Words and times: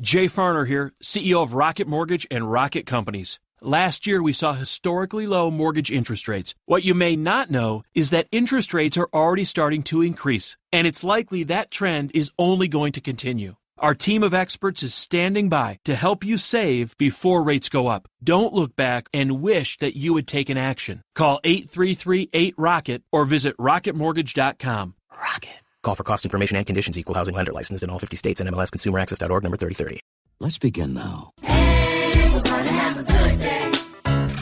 Jay 0.00 0.26
Farner 0.26 0.66
here, 0.66 0.92
CEO 1.02 1.42
of 1.42 1.54
Rocket 1.54 1.88
Mortgage 1.88 2.26
and 2.30 2.50
Rocket 2.50 2.86
Companies. 2.86 3.40
Last 3.60 4.06
year, 4.06 4.22
we 4.22 4.32
saw 4.32 4.52
historically 4.52 5.26
low 5.26 5.50
mortgage 5.50 5.90
interest 5.90 6.28
rates. 6.28 6.54
What 6.66 6.84
you 6.84 6.94
may 6.94 7.16
not 7.16 7.50
know 7.50 7.82
is 7.94 8.10
that 8.10 8.28
interest 8.30 8.72
rates 8.72 8.96
are 8.96 9.08
already 9.12 9.44
starting 9.44 9.82
to 9.84 10.02
increase, 10.02 10.56
and 10.72 10.86
it's 10.86 11.02
likely 11.02 11.42
that 11.44 11.72
trend 11.72 12.12
is 12.14 12.30
only 12.38 12.68
going 12.68 12.92
to 12.92 13.00
continue. 13.00 13.56
Our 13.78 13.94
team 13.94 14.22
of 14.22 14.34
experts 14.34 14.84
is 14.84 14.94
standing 14.94 15.48
by 15.48 15.80
to 15.84 15.96
help 15.96 16.24
you 16.24 16.36
save 16.36 16.96
before 16.98 17.42
rates 17.42 17.68
go 17.68 17.88
up. 17.88 18.08
Don't 18.22 18.54
look 18.54 18.76
back 18.76 19.08
and 19.12 19.40
wish 19.40 19.78
that 19.78 19.96
you 19.96 20.14
had 20.14 20.28
taken 20.28 20.56
action. 20.56 21.02
Call 21.16 21.40
833-8ROCKET 21.42 23.02
or 23.10 23.24
visit 23.24 23.56
rocketmortgage.com. 23.56 24.94
Rocket. 25.10 25.60
Call 25.88 25.94
for 25.94 26.04
cost 26.04 26.26
information 26.26 26.58
and 26.58 26.66
conditions. 26.66 26.98
Equal 26.98 27.14
housing 27.14 27.34
lender 27.34 27.50
licensed 27.50 27.82
in 27.82 27.88
all 27.88 27.98
50 27.98 28.14
states 28.14 28.40
and 28.42 28.50
MLSConsumerAccess.org 28.50 29.42
number 29.42 29.56
3030. 29.56 30.00
Let's 30.38 30.58
begin 30.58 30.92
now. 30.92 31.32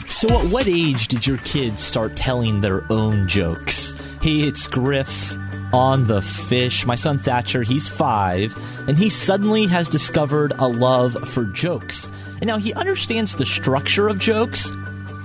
So, 0.09 0.27
at 0.27 0.51
what 0.51 0.67
age 0.67 1.07
did 1.07 1.25
your 1.25 1.37
kids 1.37 1.81
start 1.81 2.17
telling 2.17 2.59
their 2.59 2.83
own 2.91 3.29
jokes? 3.29 3.93
Hey, 4.21 4.41
it's 4.41 4.67
Griff 4.67 5.37
on 5.73 6.07
the 6.07 6.21
fish. 6.21 6.85
My 6.85 6.95
son 6.95 7.17
Thatcher, 7.17 7.63
he's 7.63 7.87
five, 7.87 8.53
and 8.89 8.97
he 8.97 9.07
suddenly 9.07 9.67
has 9.67 9.87
discovered 9.87 10.51
a 10.59 10.67
love 10.67 11.13
for 11.29 11.45
jokes. 11.45 12.09
And 12.41 12.47
now 12.47 12.57
he 12.57 12.73
understands 12.73 13.37
the 13.37 13.45
structure 13.45 14.09
of 14.09 14.19
jokes, 14.19 14.69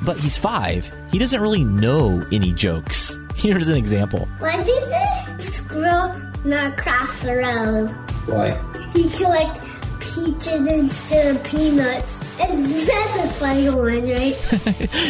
but 0.05 0.19
he's 0.19 0.37
five. 0.37 0.91
He 1.11 1.19
doesn't 1.19 1.41
really 1.41 1.65
know 1.65 2.27
any 2.33 2.53
jokes. 2.53 3.19
Here's 3.37 3.69
an 3.69 3.77
example. 3.77 4.27
Why 4.39 4.63
did 4.63 4.83
the 4.89 5.43
squirrel 5.43 6.15
not 6.45 6.77
cross 6.77 7.23
the 7.23 7.37
road? 7.37 7.89
Why? 8.27 8.91
He 8.95 9.09
collect 9.11 9.61
peaches 10.01 10.67
instead 10.67 11.37
of 11.37 11.45
peanuts. 11.45 12.21
And 12.41 12.65
that's 12.67 13.17
a 13.19 13.29
funny 13.39 13.69
one, 13.69 14.03
right? 14.03 14.37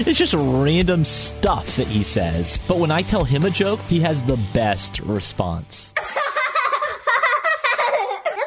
it's 0.07 0.19
just 0.19 0.35
random 0.35 1.05
stuff 1.05 1.77
that 1.77 1.87
he 1.87 2.03
says. 2.03 2.61
But 2.69 2.79
when 2.79 2.91
I 2.91 3.03
tell 3.03 3.25
him 3.25 3.45
a 3.45 3.51
joke, 3.51 3.81
he 3.83 4.01
has 4.01 4.23
the 4.23 4.37
best 4.53 5.01
response. 5.01 5.95
that's 5.97 6.17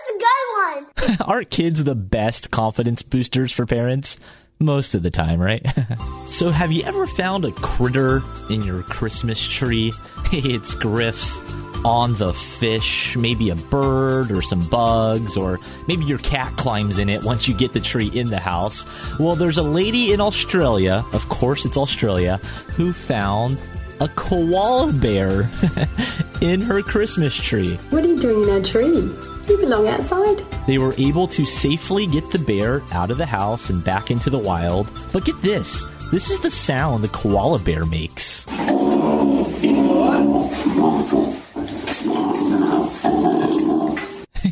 a 0.09 0.17
good 0.19 1.07
one. 1.07 1.17
Aren't 1.21 1.49
kids 1.49 1.83
the 1.83 1.95
best 1.95 2.52
confidence 2.52 3.02
boosters 3.02 3.52
for 3.52 3.65
parents? 3.65 4.19
Most 4.59 4.95
of 4.95 5.03
the 5.03 5.09
time, 5.09 5.39
right? 5.39 5.66
so, 6.28 6.50
have 6.50 6.72
you 6.72 6.84
ever 6.84 7.08
found 7.08 7.44
a 7.45 7.52
critter 7.52 8.22
in 8.50 8.64
your 8.64 8.84
Christmas 8.84 9.45
tree? 9.45 9.94
It's 10.31 10.73
Griff 10.73 11.86
on 11.86 12.16
the 12.16 12.34
fish, 12.34 13.16
maybe 13.16 13.52
a 13.52 13.56
bird 13.56 14.31
or 14.31 14.42
some 14.42 14.61
bugs, 14.70 15.38
or 15.38 15.59
maybe 15.88 16.03
your 16.06 16.17
cat 16.17 16.52
climbs 16.58 16.98
in 16.98 17.09
it 17.09 17.23
once 17.23 17.48
you 17.48 17.53
get 17.53 17.73
the 17.73 17.80
tree 17.80 18.09
in 18.14 18.28
the 18.28 18.39
house. 18.39 18.86
Well, 19.20 19.36
there's 19.36 19.59
a 19.59 19.64
lady 19.64 20.11
in 20.11 20.20
Australia, 20.20 21.06
of 21.14 21.30
course 21.30 21.64
it's 21.64 21.78
Australia, 21.78 22.38
who 22.76 22.92
found 22.92 23.59
a 24.02 24.08
koala 24.09 24.92
bear 24.94 25.52
in 26.42 26.59
her 26.61 26.81
Christmas 26.81 27.36
tree. 27.36 27.76
What 27.92 28.03
are 28.03 28.08
you 28.08 28.20
doing 28.20 28.42
in 28.42 28.48
that 28.48 28.66
tree? 28.66 29.34
You 29.47 29.57
belong 29.57 29.88
outside? 29.88 30.39
They 30.65 30.77
were 30.77 30.95
able 30.97 31.27
to 31.27 31.45
safely 31.45 32.07
get 32.07 32.29
the 32.31 32.39
bear 32.39 32.81
out 32.91 33.11
of 33.11 33.17
the 33.17 33.25
house 33.25 33.69
and 33.69 33.83
back 33.83 34.09
into 34.09 34.29
the 34.29 34.39
wild. 34.39 34.89
But 35.13 35.25
get 35.25 35.39
this 35.41 35.85
this 36.11 36.29
is 36.29 36.39
the 36.39 36.52
sound 36.52 37.03
the 37.03 37.07
koala 37.09 37.59
bear 37.59 37.85
makes. 37.85 38.47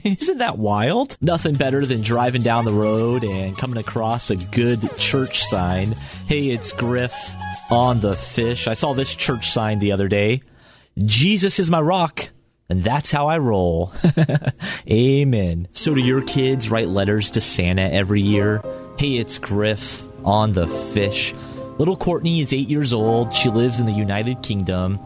Isn't 0.04 0.40
that 0.40 0.58
wild? 0.58 1.18
Nothing 1.22 1.56
better 1.56 1.86
than 1.86 2.02
driving 2.02 2.42
down 2.42 2.66
the 2.66 2.74
road 2.74 3.24
and 3.24 3.58
coming 3.58 3.78
across 3.78 4.30
a 4.30 4.36
good 4.36 4.98
church 4.98 5.44
sign. 5.44 5.94
Hey, 6.28 6.50
it's 6.50 6.74
Griff 6.74 7.14
on 7.72 8.00
the 8.00 8.14
fish. 8.14 8.68
I 8.68 8.74
saw 8.74 8.94
this 8.94 9.16
church 9.16 9.52
sign 9.52 9.80
the 9.80 9.94
other 9.94 10.08
day. 10.08 10.42
Jesus 10.98 11.60
is 11.60 11.72
my 11.72 11.80
rock. 11.80 12.30
And 12.74 12.84
that's 12.84 13.12
how 13.12 13.28
I 13.28 13.38
roll. 13.38 13.94
Amen. 14.90 15.68
So, 15.74 15.94
do 15.94 16.02
your 16.02 16.24
kids 16.24 16.72
write 16.72 16.88
letters 16.88 17.30
to 17.30 17.40
Santa 17.40 17.84
every 17.84 18.22
year? 18.22 18.64
Hey, 18.98 19.18
it's 19.18 19.38
Griff 19.38 20.02
on 20.26 20.54
the 20.54 20.68
fish. 20.68 21.36
Little 21.78 21.96
Courtney 21.96 22.42
is 22.42 22.52
eight 22.52 22.70
years 22.70 22.92
old. 22.92 23.36
She 23.36 23.52
lives 23.52 23.80
in 23.80 23.86
the 23.86 23.92
United 23.94 24.42
Kingdom. 24.42 25.00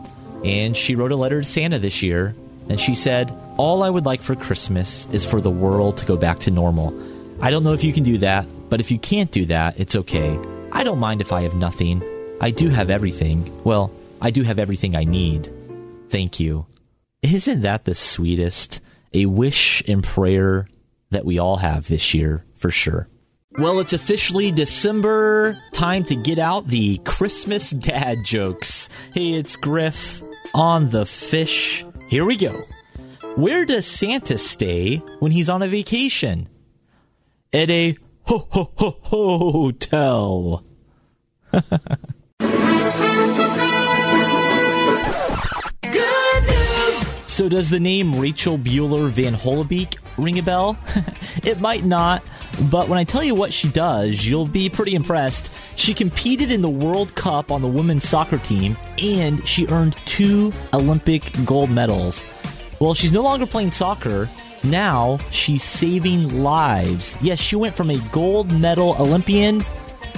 And 0.46 0.78
she 0.78 0.96
wrote 0.96 1.12
a 1.12 1.18
letter 1.18 1.42
to 1.42 1.46
Santa 1.46 1.78
this 1.78 2.02
year. 2.02 2.34
And 2.70 2.80
she 2.80 2.96
said, 2.96 3.38
All 3.58 3.84
I 3.84 3.90
would 3.90 4.06
like 4.06 4.22
for 4.22 4.38
Christmas 4.38 5.06
is 5.08 5.26
for 5.26 5.42
the 5.42 5.52
world 5.52 5.98
to 5.98 6.06
go 6.06 6.16
back 6.16 6.40
to 6.40 6.52
normal. 6.52 6.98
I 7.42 7.52
don't 7.52 7.66
know 7.66 7.74
if 7.74 7.84
you 7.84 7.92
can 7.92 8.04
do 8.04 8.20
that, 8.20 8.46
but 8.70 8.80
if 8.80 8.92
you 8.92 8.98
can't 8.98 9.30
do 9.30 9.48
that, 9.48 9.78
it's 9.78 9.98
okay. 9.98 10.40
I 10.72 10.86
don't 10.86 11.00
mind 11.00 11.20
if 11.20 11.34
I 11.34 11.42
have 11.42 11.54
nothing. 11.54 12.02
I 12.40 12.52
do 12.52 12.70
have 12.70 12.90
everything. 12.90 13.62
Well, 13.66 13.92
I 14.22 14.32
do 14.32 14.44
have 14.44 14.58
everything 14.58 14.96
I 14.96 15.04
need. 15.04 15.52
Thank 16.10 16.40
you. 16.40 16.66
Isn't 17.22 17.62
that 17.62 17.86
the 17.86 17.96
sweetest? 17.96 18.80
A 19.14 19.26
wish 19.26 19.84
and 19.88 20.04
prayer 20.04 20.68
that 21.10 21.26
we 21.26 21.40
all 21.40 21.58
have 21.58 21.88
this 21.88 22.14
year, 22.14 22.46
for 22.56 22.70
sure. 22.70 23.10
Well, 23.58 23.80
it's 23.80 23.94
officially 23.94 24.52
December. 24.52 25.58
Time 25.74 26.04
to 26.06 26.16
get 26.16 26.38
out 26.38 26.68
the 26.68 27.00
Christmas 27.00 27.72
dad 27.72 28.20
jokes. 28.24 28.88
Hey, 29.14 29.34
it's 29.34 29.56
Griff 29.56 30.22
on 30.54 30.90
the 30.92 31.06
fish. 31.06 31.84
Here 32.10 32.26
we 32.26 32.36
go. 32.36 32.64
Where 33.36 33.66
does 33.66 33.88
Santa 33.88 34.38
stay 34.38 34.98
when 35.20 35.32
he's 35.32 35.50
on 35.50 35.64
a 35.64 35.68
vacation? 35.68 36.50
At 37.52 37.72
a 37.72 37.98
ho 38.24 38.48
ho 38.52 38.72
ho 38.76 38.92
hotel. 39.02 40.64
So, 47.38 47.48
does 47.48 47.70
the 47.70 47.80
name 47.80 48.20
Rachel 48.20 48.58
Buehler 48.58 49.12
Van 49.12 49.36
Hollebeke 49.36 50.00
ring 50.18 50.40
a 50.40 50.42
bell? 50.42 50.76
it 51.44 51.60
might 51.60 51.84
not, 51.84 52.24
but 52.72 52.90
when 52.90 52.98
I 52.98 53.04
tell 53.04 53.24
you 53.24 53.36
what 53.36 53.54
she 53.54 53.70
does, 53.70 54.26
you'll 54.26 54.48
be 54.48 54.70
pretty 54.70 54.96
impressed. 54.96 55.52
She 55.76 55.94
competed 55.94 56.50
in 56.50 56.64
the 56.64 56.70
World 56.70 57.14
Cup 57.14 57.52
on 57.52 57.62
the 57.62 57.68
women's 57.68 58.10
soccer 58.10 58.40
team, 58.40 58.76
and 59.04 59.48
she 59.48 59.68
earned 59.68 59.96
two 60.08 60.52
Olympic 60.74 61.32
gold 61.46 61.70
medals. 61.70 62.26
Well, 62.80 62.96
she's 62.96 63.12
no 63.12 63.22
longer 63.22 63.46
playing 63.46 63.72
soccer. 63.72 64.28
Now 64.64 65.20
she's 65.30 65.62
saving 65.62 66.42
lives. 66.42 67.16
Yes, 67.22 67.38
she 67.38 67.56
went 67.56 67.76
from 67.76 67.92
a 67.92 68.00
gold 68.12 68.52
medal 68.52 68.96
Olympian 69.00 69.64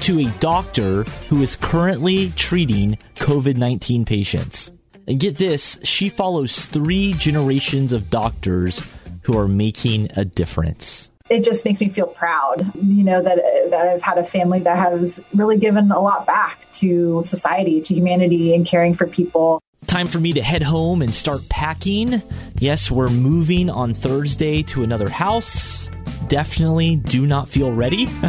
to 0.04 0.20
a 0.22 0.32
doctor 0.40 1.04
who 1.28 1.42
is 1.42 1.58
currently 1.58 2.30
treating 2.38 2.98
COVID 3.16 3.58
19 3.58 4.06
patients. 4.06 4.72
And 5.10 5.20
get 5.20 5.38
this, 5.38 5.80
she 5.84 6.08
follows 6.08 6.66
three 6.66 7.14
generations 7.14 7.94
of 7.94 8.12
doctors 8.12 8.80
who 9.24 9.36
are 9.36 9.48
making 9.48 10.12
a 10.16 10.24
difference. 10.24 11.10
It 11.32 11.44
just 11.44 11.66
makes 11.66 11.82
me 11.82 11.90
feel 11.90 12.06
proud, 12.06 12.72
you 12.76 13.04
know, 13.04 13.22
that, 13.22 13.38
that 13.72 13.88
I've 13.88 14.04
had 14.04 14.20
a 14.20 14.24
family 14.24 14.60
that 14.60 14.78
has 14.78 15.24
really 15.34 15.58
given 15.58 15.92
a 15.92 16.00
lot 16.00 16.28
back 16.28 16.60
to 16.74 17.24
society, 17.24 17.82
to 17.82 17.96
humanity, 17.96 18.54
and 18.54 18.68
caring 18.68 18.94
for 18.94 19.08
people. 19.08 19.64
Time 19.88 20.08
for 20.08 20.20
me 20.20 20.34
to 20.34 20.44
head 20.44 20.62
home 20.62 21.02
and 21.02 21.14
start 21.14 21.50
packing. 21.50 22.22
Yes, 22.60 22.92
we're 22.92 23.10
moving 23.10 23.72
on 23.72 23.96
Thursday 23.96 24.62
to 24.64 24.84
another 24.84 25.10
house. 25.10 25.90
Definitely 26.28 26.98
do 26.98 27.26
not 27.26 27.50
feel 27.50 27.72
ready. 27.72 28.06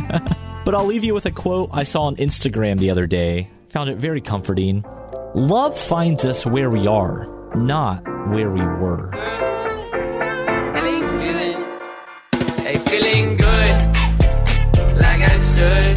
but 0.64 0.74
I'll 0.74 0.86
leave 0.86 1.04
you 1.04 1.12
with 1.12 1.26
a 1.26 1.30
quote 1.30 1.68
I 1.74 1.82
saw 1.82 2.04
on 2.04 2.16
Instagram 2.16 2.78
the 2.78 2.91
other 2.91 3.06
day. 3.06 3.50
Found 3.68 3.91
it 3.91 3.98
very 3.98 4.22
comforting. 4.22 4.82
Love 5.34 5.78
finds 5.78 6.24
us 6.24 6.44
where 6.44 6.70
we 6.70 6.88
are, 6.88 7.24
not 7.54 8.02
where 8.30 8.50
we 8.50 8.60
were. 8.60 9.12
Feeling 12.91 13.36
good, 13.36 13.80
like 14.97 15.22
I 15.22 15.38
should. 15.54 15.90